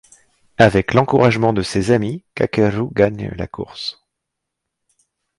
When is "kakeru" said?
2.33-2.87